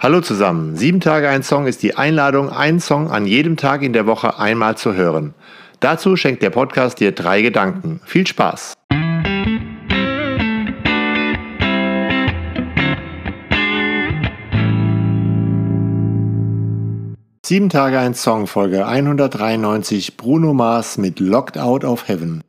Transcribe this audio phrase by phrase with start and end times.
[0.00, 0.76] Hallo zusammen.
[0.76, 4.38] Sieben Tage ein Song ist die Einladung, einen Song an jedem Tag in der Woche
[4.38, 5.34] einmal zu hören.
[5.80, 8.00] Dazu schenkt der Podcast dir drei Gedanken.
[8.04, 8.74] Viel Spaß!
[17.44, 22.44] Sieben Tage ein Song, Folge 193, Bruno Mars mit Locked Out of Heaven.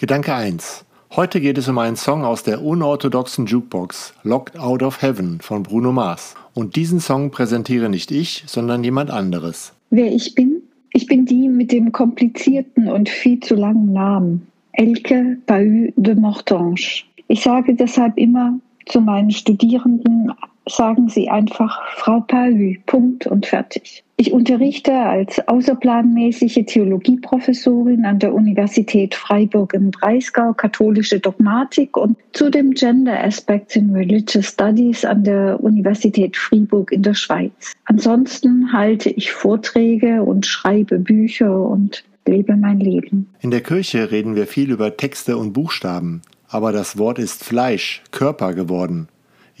[0.00, 0.86] Gedanke 1.
[1.14, 5.62] Heute geht es um einen Song aus der unorthodoxen Jukebox Locked Out of Heaven von
[5.62, 6.36] Bruno Mars.
[6.54, 9.74] Und diesen Song präsentiere nicht ich, sondern jemand anderes.
[9.90, 10.62] Wer ich bin?
[10.94, 14.46] Ich bin die mit dem komplizierten und viel zu langen Namen.
[14.72, 17.02] Elke Bahut de Mortange.
[17.28, 20.32] Ich sage deshalb immer zu meinen Studierenden,
[20.70, 24.04] sagen Sie einfach Frau Bahut, Punkt und fertig.
[24.20, 32.50] Ich unterrichte als außerplanmäßige Theologieprofessorin an der Universität Freiburg im Breisgau katholische Dogmatik und zu
[32.50, 37.72] dem Gender Aspects in Religious Studies an der Universität Fribourg in der Schweiz.
[37.86, 43.26] Ansonsten halte ich Vorträge und schreibe Bücher und lebe mein Leben.
[43.40, 48.02] In der Kirche reden wir viel über Texte und Buchstaben, aber das Wort ist Fleisch,
[48.10, 49.08] Körper geworden.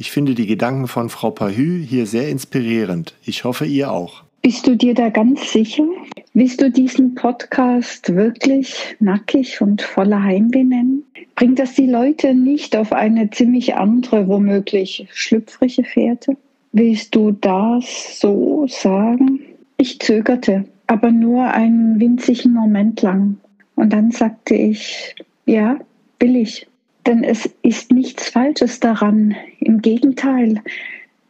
[0.00, 3.12] Ich finde die Gedanken von Frau Pahü hier sehr inspirierend.
[3.22, 4.24] Ich hoffe, ihr auch.
[4.40, 5.84] Bist du dir da ganz sicher?
[6.32, 11.04] Willst du diesen Podcast wirklich nackig und voller Heimweh nennen?
[11.34, 16.34] Bringt das die Leute nicht auf eine ziemlich andere, womöglich schlüpfrige Fährte?
[16.72, 19.40] Willst du das so sagen?
[19.76, 23.36] Ich zögerte, aber nur einen winzigen Moment lang.
[23.74, 25.78] Und dann sagte ich, ja,
[26.18, 26.69] will ich.
[27.10, 29.34] Denn es ist nichts Falsches daran.
[29.58, 30.62] Im Gegenteil,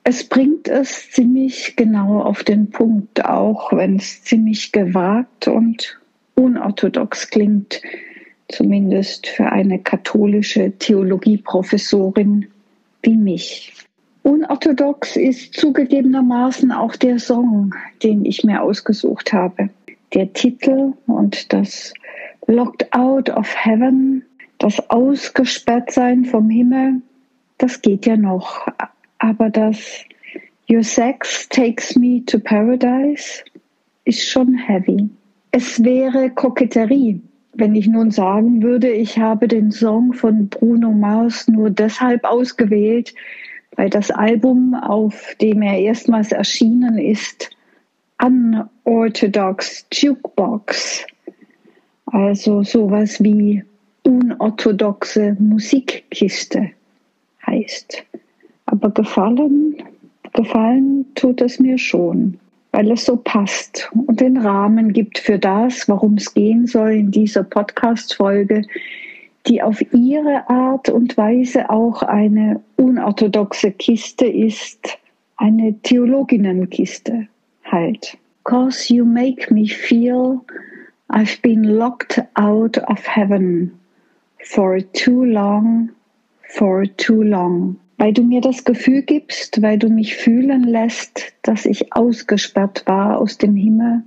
[0.04, 5.98] es bringt es ziemlich genau auf den Punkt, auch wenn es ziemlich gewagt und
[6.34, 7.80] unorthodox klingt,
[8.48, 12.48] zumindest für eine katholische Theologieprofessorin
[13.02, 13.72] wie mich.
[14.22, 19.70] Unorthodox ist zugegebenermaßen auch der Song, den ich mir ausgesucht habe.
[20.12, 21.94] Der Titel und das
[22.46, 24.26] Locked Out of Heaven,
[24.60, 27.02] das Ausgesperrtsein vom Himmel,
[27.58, 28.66] das geht ja noch
[29.20, 30.04] aber das
[30.68, 33.44] Your Sex Takes Me to Paradise
[34.04, 35.08] ist schon heavy.
[35.52, 37.20] Es wäre Koketterie,
[37.54, 43.14] wenn ich nun sagen würde, ich habe den Song von Bruno Mars nur deshalb ausgewählt,
[43.76, 47.50] weil das Album, auf dem er erstmals erschienen ist,
[48.22, 51.06] Unorthodox Jukebox,
[52.06, 53.64] also sowas wie
[54.04, 56.70] unorthodoxe Musikkiste
[57.46, 58.04] heißt.
[58.66, 59.82] Aber gefallen,
[60.32, 62.38] gefallen tut es mir schon,
[62.72, 67.10] weil es so passt und den Rahmen gibt für das, worum es gehen soll in
[67.10, 68.62] dieser Podcast-Folge,
[69.46, 74.98] die auf ihre Art und Weise auch eine unorthodoxe Kiste ist,
[75.36, 77.26] eine Theologinnenkiste
[77.64, 78.16] halt.
[78.44, 80.40] Cause you make me feel
[81.10, 83.79] I've been locked out of heaven
[84.44, 85.90] for too long,
[86.42, 91.66] for too long weil du mir das Gefühl gibst, weil du mich fühlen lässt, dass
[91.66, 94.02] ich ausgesperrt war aus dem Himmel,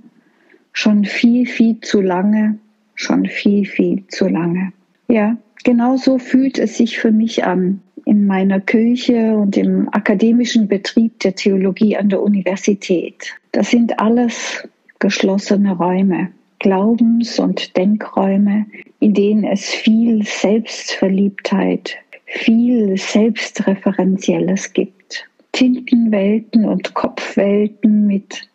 [0.72, 2.58] schon viel, viel zu lange,
[2.96, 4.72] schon viel, viel zu lange.
[5.06, 10.66] Ja, genau so fühlt es sich für mich an in meiner Kirche und im akademischen
[10.66, 13.32] Betrieb der Theologie an der Universität.
[13.52, 14.68] Das sind alles
[14.98, 16.32] geschlossene Räume,
[16.64, 18.64] Glaubens- und Denkräume,
[18.98, 25.28] in denen es viel Selbstverliebtheit, viel Selbstreferenzielles gibt.
[25.52, 28.48] Tintenwelten und Kopfwelten mit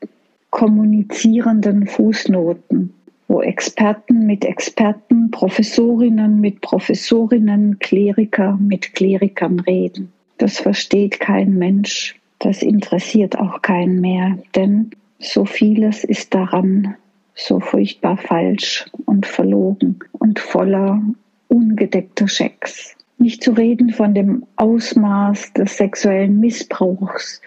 [0.50, 2.96] kommunizierenden Fußnoten,
[3.28, 10.12] wo Experten mit Experten, Professorinnen mit Professorinnen, Kleriker mit Klerikern reden.
[10.40, 16.96] Das versteht kein Mensch, das interessiert auch keinen mehr, denn so vieles ist daran
[17.39, 21.01] so furchtbar falsch und verlogen und voller
[21.47, 22.95] ungedeckter Schecks.
[23.17, 27.41] Nicht zu reden von dem Ausmaß des sexuellen Missbrauchs.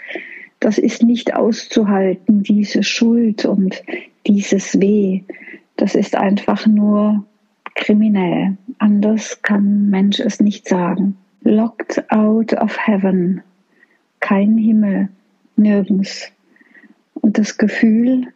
[0.60, 3.82] Das ist nicht auszuhalten, diese Schuld und
[4.26, 5.22] dieses Weh.
[5.76, 7.24] Das ist einfach nur
[7.74, 8.56] kriminell.
[8.78, 11.16] Anders kann Mensch es nicht sagen.
[11.42, 13.42] Locked out of heaven.
[14.20, 15.08] Kein Himmel,
[15.56, 16.30] nirgends.
[17.14, 18.28] Und das Gefühl,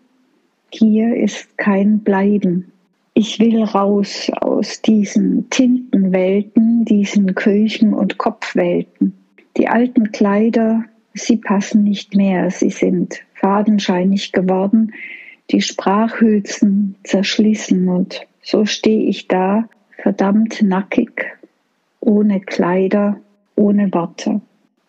[0.78, 2.72] hier ist kein Bleiben.
[3.14, 9.14] Ich will raus aus diesen Tintenwelten, diesen Kirchen- und Kopfwelten.
[9.56, 10.84] Die alten Kleider,
[11.14, 14.92] sie passen nicht mehr, sie sind fadenscheinig geworden,
[15.50, 19.68] die Sprachhülsen zerschließen und so stehe ich da,
[20.02, 21.24] verdammt nackig
[22.00, 23.18] ohne Kleider,
[23.56, 24.40] ohne Worte,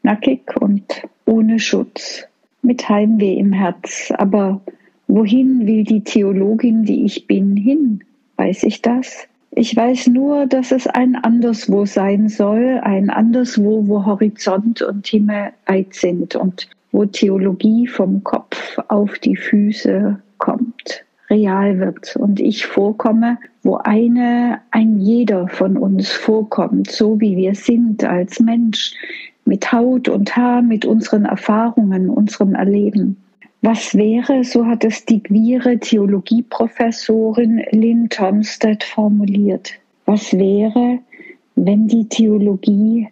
[0.03, 2.27] nackig und ohne Schutz,
[2.61, 4.11] mit Heimweh im Herz.
[4.17, 4.61] Aber
[5.07, 8.03] wohin will die Theologin, die ich bin, hin?
[8.35, 9.27] Weiß ich das?
[9.51, 15.49] Ich weiß nur, dass es ein Anderswo sein soll, ein Anderswo, wo Horizont und Himmel
[15.65, 22.65] weit sind und wo Theologie vom Kopf auf die Füße kommt, real wird und ich
[22.65, 28.93] vorkomme, wo eine, ein jeder von uns vorkommt, so wie wir sind als Mensch,
[29.45, 33.17] mit Haut und Haar, mit unseren Erfahrungen, unserem Erleben.
[33.69, 39.73] Was wäre, so hat es die queere Theologieprofessorin Lynn Tomstead formuliert,
[40.05, 40.99] was wäre,
[41.55, 43.09] wenn die Theologie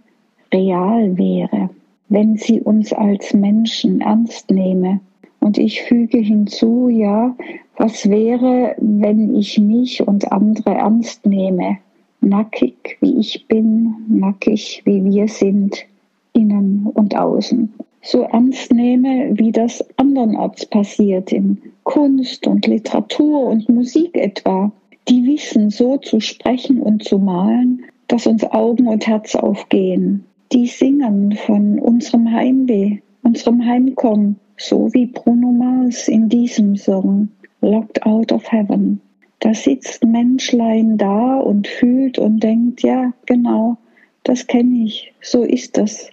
[0.54, 1.70] real wäre,
[2.08, 5.02] wenn sie uns als Menschen ernst nehme.
[5.42, 7.36] Und ich füge hinzu, ja,
[7.76, 11.80] was wäre, wenn ich mich und andere ernst nehme,
[12.22, 15.86] nackig wie ich bin, nackig wie wir sind,
[16.32, 17.74] innen und außen,
[18.06, 24.72] so ernst nehme, wie das andernorts passiert, in Kunst und Literatur und Musik etwa.
[25.10, 30.24] Die wissen so zu sprechen und zu malen, dass uns Augen und Herz aufgehen.
[30.52, 37.30] Die singen von unserem Heimweh, unserem Heimkommen, so wie Bruno Mars in diesem Song,
[37.62, 39.02] Locked Out of Heaven.
[39.40, 43.78] Da sitzt Menschlein da und fühlt und denkt, ja, genau,
[44.24, 46.10] das kenne ich, so ist das,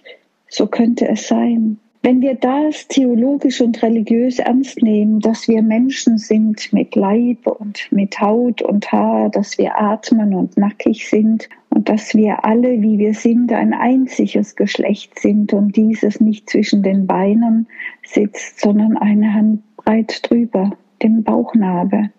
[0.49, 1.77] so könnte es sein.
[2.05, 7.89] Wenn wir das theologisch und religiös ernst nehmen, dass wir Menschen sind mit Leib und
[7.93, 12.97] mit Haut und Haar, dass wir atmen und nackig sind und dass wir alle, wie
[12.97, 17.67] wir sind, ein einziges Geschlecht sind und dieses nicht zwischen den Beinen
[18.05, 20.71] sitzt, sondern eine Handbreit drüber,
[21.01, 22.11] dem Bauchnabel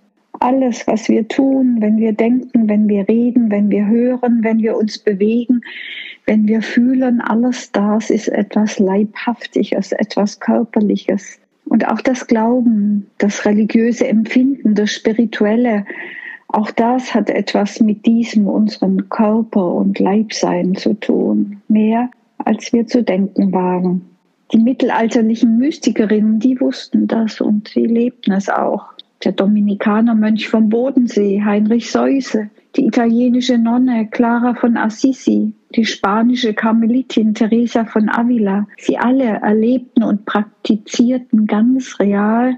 [0.45, 4.77] alles, was wir tun, wenn wir denken, wenn wir reden, wenn wir hören, wenn wir
[4.77, 5.63] uns bewegen,
[6.27, 11.39] wenn wir fühlen, alles das ist etwas Leibhaftiges, etwas Körperliches.
[11.65, 15.87] Und auch das Glauben, das religiöse Empfinden, das Spirituelle,
[16.49, 22.87] auch das hat etwas mit diesem unseren Körper und Leibsein zu tun, mehr als wir
[22.87, 24.03] zu denken waren.
[24.53, 28.94] Die mittelalterlichen Mystikerinnen, die wussten das und sie lebten es auch
[29.25, 37.35] der Dominikanermönch vom Bodensee, Heinrich Seuse, die italienische Nonne Clara von Assisi, die spanische Karmelitin
[37.35, 38.67] Teresa von Avila.
[38.79, 42.57] Sie alle erlebten und praktizierten ganz real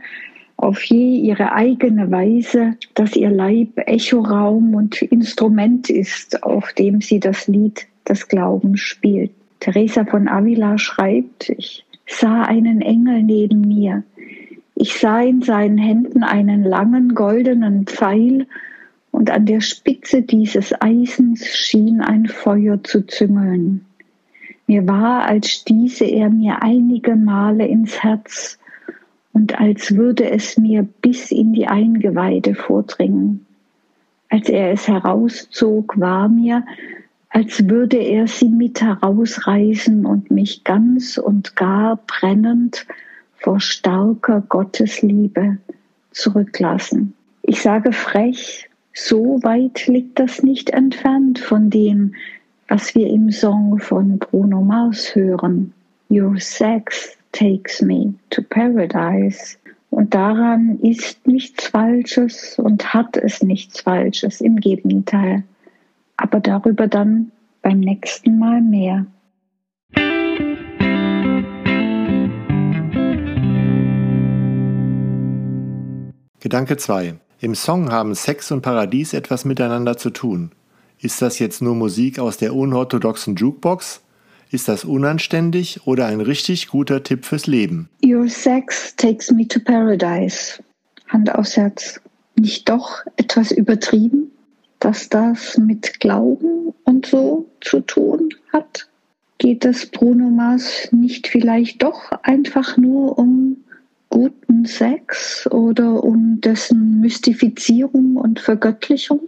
[0.57, 7.21] auf je ihre eigene Weise, dass ihr Leib Echoraum und Instrument ist, auf dem sie
[7.21, 9.33] das Lied des Glaubens spielt.
[9.61, 14.05] Teresa von Avila schreibt, ich sah einen Engel neben mir,
[14.87, 18.47] ich sah in seinen Händen einen langen goldenen Pfeil,
[19.11, 23.85] und an der Spitze dieses Eisens schien ein Feuer zu züngeln.
[24.69, 28.61] Mir war, als stieße er mir einige Male ins Herz
[29.33, 33.45] und als würde es mir bis in die Eingeweide vordringen.
[34.29, 36.65] Als er es herauszog, war mir,
[37.31, 42.87] als würde er sie mit herausreißen und mich ganz und gar brennend
[43.47, 45.59] vor starker Gottesliebe
[46.11, 47.15] zurücklassen.
[47.43, 52.13] Ich sage frech, so weit liegt das nicht entfernt von dem,
[52.67, 55.73] was wir im Song von Bruno Mars hören.
[56.11, 59.57] Your sex takes me to paradise.
[59.91, 65.45] Und daran ist nichts Falsches und hat es nichts Falsches, im Gegenteil.
[66.17, 67.31] Aber darüber dann
[67.63, 69.07] beim nächsten Mal mehr.
[76.47, 77.17] Gedanke 2.
[77.41, 80.53] Im Song haben Sex und Paradies etwas miteinander zu tun.
[81.01, 84.01] Ist das jetzt nur Musik aus der unorthodoxen Jukebox?
[84.53, 87.89] Ist das unanständig oder ein richtig guter Tipp fürs Leben?
[88.05, 90.63] Your sex takes me to paradise.
[91.09, 92.01] Hand aufs Herz.
[92.37, 94.31] Nicht doch etwas übertrieben,
[94.79, 98.89] dass das mit Glauben und so zu tun hat?
[99.39, 103.57] Geht es Bruno Mars nicht vielleicht doch einfach nur um
[104.17, 109.21] guten Sex oder um dessen Mystifizierung und Vergöttlichung?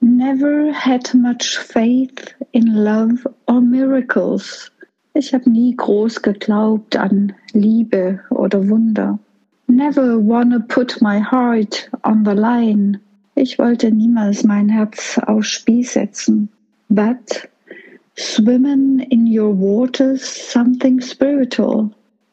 [0.00, 4.70] Never had much faith in love or miracles.
[5.14, 9.18] Ich habe nie groß geglaubt an Liebe oder Wunder.
[9.66, 13.00] Never wanna put my heart on the line.
[13.36, 16.50] Ich wollte niemals mein Herz aufs Spiel setzen.
[16.90, 17.48] But
[18.18, 20.20] swimmen in your waters
[20.52, 21.90] something spiritual.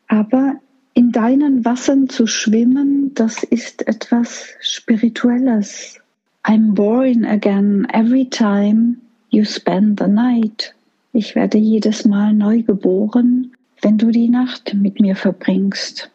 [0.10, 0.56] Aber
[0.94, 6.00] in deinen Wassern zu schwimmen, das ist etwas Spirituelles.
[6.44, 8.98] I'm born again every time
[9.30, 10.74] you spend the night.
[11.14, 16.10] Ich werde jedes Mal neu geboren, wenn du die Nacht mit mir verbringst.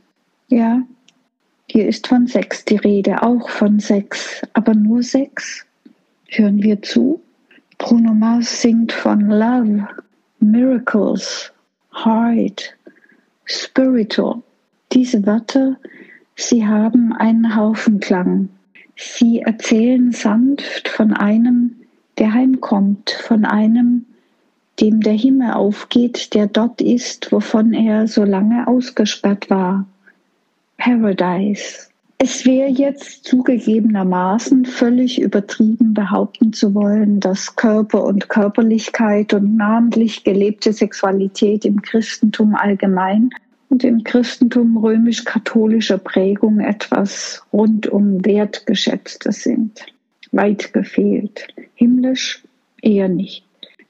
[0.48, 0.82] Ja,
[1.68, 5.64] hier ist von Sex die Rede, auch von Sex, aber nur Sex.
[6.28, 7.20] Hören wir zu?
[7.78, 9.86] Bruno Mars singt von Love,
[10.40, 11.52] Miracles,
[11.92, 12.74] Heart,
[13.44, 14.42] Spiritual.
[14.92, 15.76] Diese Wörter,
[16.36, 18.48] sie haben einen Haufenklang.
[18.96, 21.76] Sie erzählen sanft von einem,
[22.18, 24.06] der heimkommt, von einem,
[24.80, 29.86] dem der Himmel aufgeht, der dort ist, wovon er so lange ausgesperrt war.
[30.78, 31.88] Paradise.
[32.18, 40.24] Es wäre jetzt zugegebenermaßen völlig übertrieben behaupten zu wollen, dass Körper und Körperlichkeit und namentlich
[40.24, 43.30] gelebte Sexualität im Christentum allgemein
[43.68, 49.84] und im Christentum römisch-katholischer Prägung etwas rundum wertgeschätztes sind.
[50.32, 51.48] Weit gefehlt.
[51.74, 52.42] Himmlisch
[52.82, 53.46] eher nicht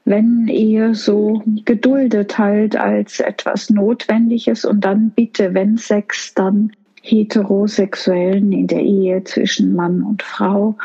[0.06, 6.71] wenn eher so geduldet halt als etwas Notwendiges und dann bitte, wenn Sex, dann
[7.02, 10.76] heterosexuellen in der Ehe zwischen Mann und Frau,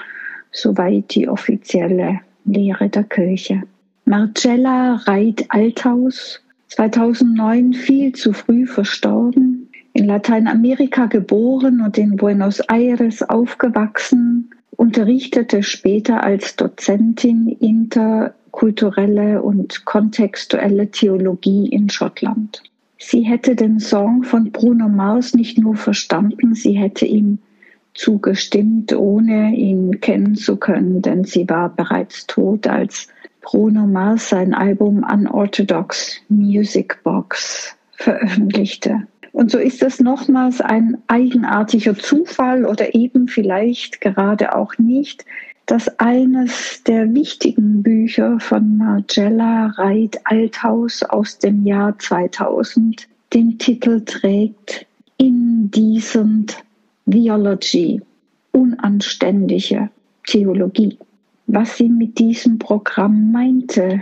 [0.51, 3.61] soweit die offizielle Lehre der Kirche.
[4.05, 6.41] Marcella Reit Althaus,
[6.71, 16.23] 2009 viel zu früh verstorben, in Lateinamerika geboren und in Buenos Aires aufgewachsen, unterrichtete später
[16.23, 22.63] als Dozentin inter kulturelle und kontextuelle Theologie in Schottland.
[22.97, 27.39] Sie hätte den Song von Bruno Mars nicht nur verstanden, sie hätte ihm
[27.93, 33.09] zugestimmt, ohne ihn kennen zu können, denn sie war bereits tot, als
[33.41, 39.07] Bruno Mars sein Album Unorthodox Music Box veröffentlichte.
[39.31, 45.25] Und so ist es nochmals ein eigenartiger Zufall oder eben vielleicht gerade auch nicht,
[45.65, 54.01] dass eines der wichtigen Bücher von Margella Reit Althaus aus dem Jahr 2000 den Titel
[54.01, 54.85] trägt
[55.17, 56.57] Indecent
[57.09, 58.01] Theology,
[58.51, 59.89] unanständige
[60.27, 60.97] Theologie.
[61.53, 64.01] Was sie mit diesem Programm meinte,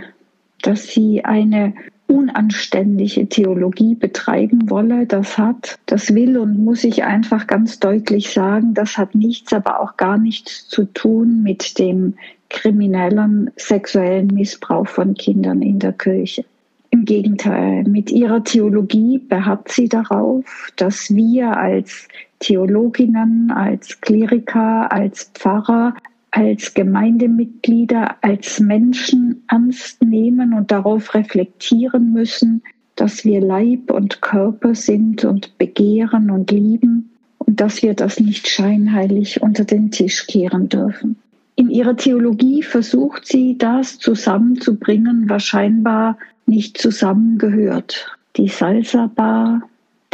[0.62, 1.74] dass sie eine
[2.06, 8.72] unanständige Theologie betreiben wolle, das hat, das will und muss ich einfach ganz deutlich sagen,
[8.74, 12.14] das hat nichts, aber auch gar nichts zu tun mit dem
[12.50, 16.44] kriminellen sexuellen Missbrauch von Kindern in der Kirche.
[16.90, 20.44] Im Gegenteil, mit ihrer Theologie beharrt sie darauf,
[20.76, 22.06] dass wir als
[22.38, 25.94] Theologinnen, als Kleriker, als Pfarrer
[26.30, 32.62] als Gemeindemitglieder, als Menschen ernst nehmen und darauf reflektieren müssen,
[32.96, 38.48] dass wir Leib und Körper sind und begehren und lieben und dass wir das nicht
[38.48, 41.16] scheinheilig unter den Tisch kehren dürfen.
[41.56, 48.16] In ihrer Theologie versucht sie, das zusammenzubringen, was scheinbar nicht zusammengehört.
[48.36, 49.62] Die Salsa-Bar,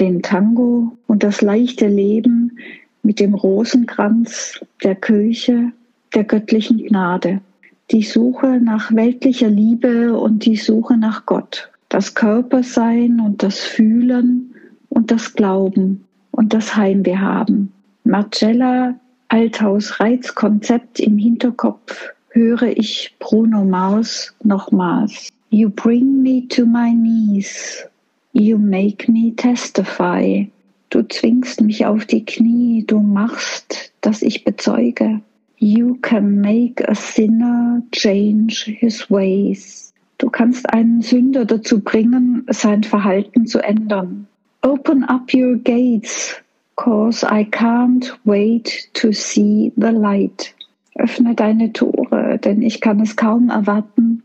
[0.01, 2.59] den Tango und das leichte Leben
[3.03, 5.73] mit dem Rosenkranz der Kirche
[6.17, 7.43] der göttlichen Gnade,
[7.91, 14.55] die Suche nach weltlicher Liebe und die Suche nach Gott, das Körpersein und das Fühlen
[14.89, 17.71] und das Glauben und das Heimweh haben.
[18.05, 25.29] Marcella Althaus Reizkonzept im Hinterkopf höre ich Bruno Mars nochmals.
[25.51, 27.85] You bring me to my knees.
[28.33, 30.49] You make me testify.
[30.89, 35.21] Du zwingst mich auf die Knie, du machst, dass ich bezeuge.
[35.59, 39.95] You can make a sinner change his ways.
[40.19, 44.27] Du kannst einen Sünder dazu bringen, sein Verhalten zu ändern.
[44.63, 46.37] Open up your gates,
[46.77, 50.55] cause I can't wait to see the light.
[50.99, 54.23] Öffne deine Tore, denn ich kann es kaum erwarten,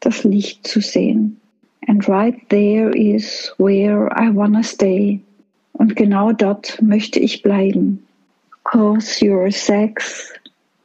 [0.00, 1.40] das Licht zu sehen.
[1.88, 5.20] And right there is where I wanna stay.
[5.72, 8.02] Und genau dort möchte ich bleiben.
[8.64, 10.34] Cause your sex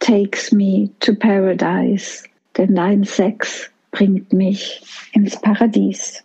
[0.01, 2.23] takes me to paradise,
[2.57, 4.81] denn dein Sex bringt mich
[5.13, 6.23] ins Paradies.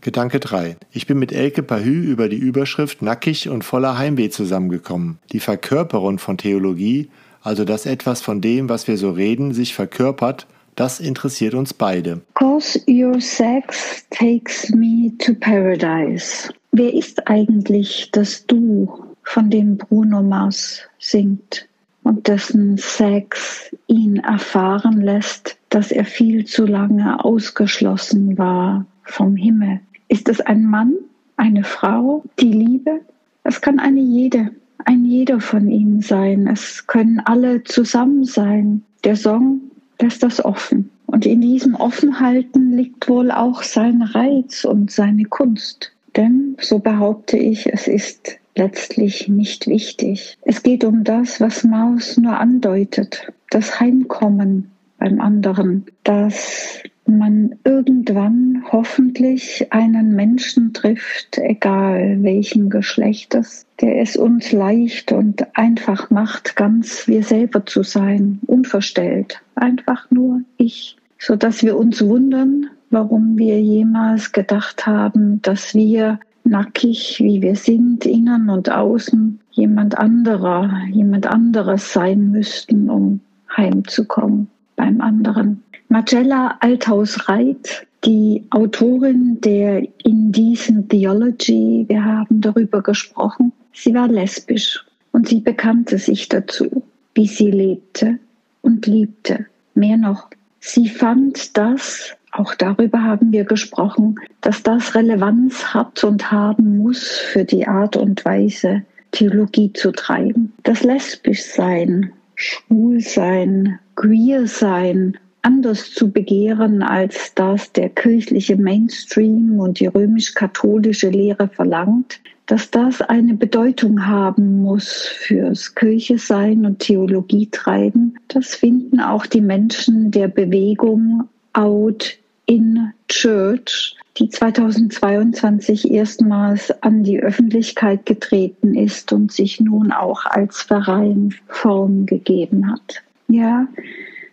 [0.00, 0.76] Gedanke 3.
[0.90, 5.20] Ich bin mit Elke Pahü über die Überschrift Nackig und voller Heimweh zusammengekommen.
[5.30, 10.48] Die Verkörperung von Theologie, also dass etwas von dem, was wir so reden, sich verkörpert,
[10.76, 12.20] das interessiert uns beide.
[12.34, 16.52] Cause your sex takes me to paradise.
[16.72, 18.88] Wer ist eigentlich das Du,
[19.24, 21.68] von dem Bruno Mars singt
[22.02, 29.80] und dessen Sex ihn erfahren lässt, dass er viel zu lange ausgeschlossen war vom Himmel?
[30.08, 30.94] Ist es ein Mann,
[31.36, 33.00] eine Frau, die Liebe?
[33.44, 34.50] Es kann eine jede
[34.84, 36.46] ein jeder von ihnen sein.
[36.46, 38.82] Es können alle zusammen sein.
[39.04, 39.60] Der Song
[40.02, 40.90] lässt das offen.
[41.06, 45.92] Und in diesem Offenhalten liegt wohl auch sein Reiz und seine Kunst.
[46.16, 50.36] Denn, so behaupte ich, es ist letztlich nicht wichtig.
[50.42, 58.64] Es geht um das, was Maus nur andeutet, das Heimkommen beim anderen, das man irgendwann
[58.70, 67.08] hoffentlich einen Menschen trifft, egal welchen Geschlechtes, der es uns leicht und einfach macht, ganz
[67.08, 73.60] wir selber zu sein, unverstellt, einfach nur ich, so dass wir uns wundern, warum wir
[73.60, 81.26] jemals gedacht haben, dass wir nackig, wie wir sind, innen und außen, jemand anderer, jemand
[81.26, 83.20] anderes sein müssten, um
[83.56, 85.62] heimzukommen beim anderen.
[85.92, 94.82] Marcella Althaus-Reit, die Autorin der Indecent Theology, wir haben darüber gesprochen, sie war lesbisch
[95.12, 96.82] und sie bekannte sich dazu,
[97.14, 98.18] wie sie lebte
[98.62, 99.44] und liebte.
[99.74, 100.30] Mehr noch,
[100.60, 107.06] sie fand das, auch darüber haben wir gesprochen, dass das Relevanz hat und haben muss
[107.06, 110.54] für die Art und Weise, Theologie zu treiben.
[110.62, 121.10] Das Lesbischsein, Schwulsein, Queersein anders zu begehren, als das der kirchliche Mainstream und die römisch-katholische
[121.10, 128.54] Lehre verlangt, dass das eine Bedeutung haben muss fürs Kirche sein und Theologie treiben, das
[128.54, 138.06] finden auch die Menschen der Bewegung Out in Church, die 2022 erstmals an die Öffentlichkeit
[138.06, 143.02] getreten ist und sich nun auch als Verein Form gegeben hat.
[143.28, 143.66] Ja,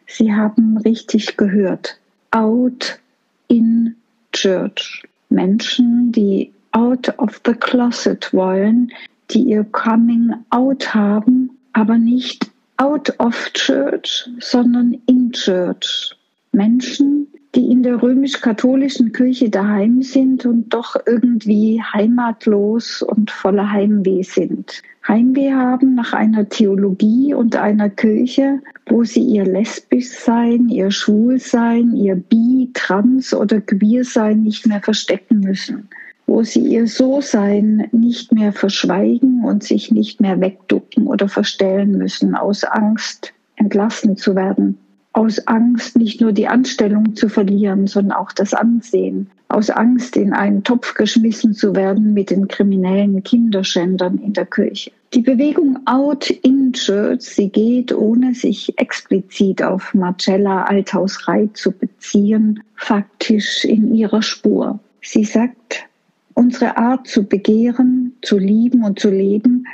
[0.10, 1.98] Sie haben richtig gehört.
[2.32, 3.00] Out
[3.48, 3.96] in
[4.34, 5.04] Church.
[5.30, 8.92] Menschen, die out of the closet wollen,
[9.30, 16.16] die ihr Coming out haben, aber nicht out of Church, sondern in Church.
[16.52, 24.22] Menschen, die in der römisch-katholischen Kirche daheim sind und doch irgendwie heimatlos und voller Heimweh
[24.22, 24.84] sind.
[25.08, 31.40] Heimweh haben nach einer Theologie und einer Kirche, wo sie ihr lesbisch sein, ihr schwul
[31.40, 35.90] sein, ihr bi, trans oder queer sein nicht mehr verstecken müssen,
[36.28, 42.36] wo sie ihr So-Sein nicht mehr verschweigen und sich nicht mehr wegducken oder verstellen müssen
[42.36, 44.78] aus Angst, entlassen zu werden
[45.20, 50.32] aus Angst, nicht nur die Anstellung zu verlieren, sondern auch das Ansehen, aus Angst, in
[50.32, 54.92] einen Topf geschmissen zu werden mit den kriminellen Kinderschändern in der Kirche.
[55.14, 62.64] Die Bewegung Out in Church, sie geht, ohne sich explizit auf Marcella Althaus-Reit zu beziehen,
[62.78, 64.80] faktisch in ihrer Spur.
[65.02, 65.86] Sie sagt,
[66.34, 69.68] unsere Art zu begehren, zu lieben und zu leben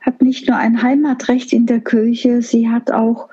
[0.00, 3.28] hat nicht nur ein Heimatrecht in der Kirche, sie hat auch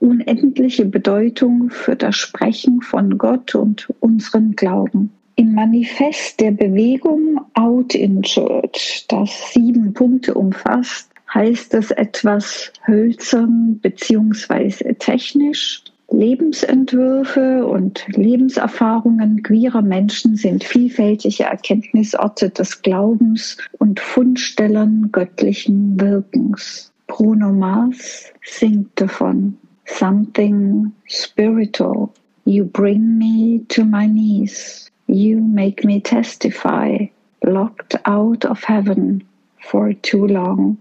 [0.00, 5.10] unendliche Bedeutung für das Sprechen von Gott und unseren Glauben.
[5.36, 13.78] Im Manifest der Bewegung Out in Church, das sieben Punkte umfasst, heißt es etwas hölzern
[13.80, 14.94] bzw.
[14.94, 15.82] technisch.
[16.10, 26.90] Lebensentwürfe und Lebenserfahrungen queerer Menschen sind vielfältige Erkenntnisorte des Glaubens und Fundstellern göttlichen Wirkens.
[27.06, 32.14] Bruno Mars singt davon something spiritual.
[32.44, 34.90] You bring me to my knees.
[35.06, 37.06] You make me testify,
[37.44, 39.26] locked out of heaven
[39.62, 40.78] for too long,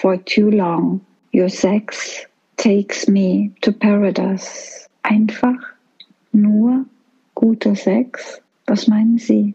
[0.00, 1.00] for too long.
[1.32, 2.24] Your sex
[2.56, 4.88] takes me to paradise.
[5.04, 5.60] Einfach
[6.32, 6.86] nur
[7.34, 8.40] guter Sex?
[8.66, 9.54] Was meinen Sie?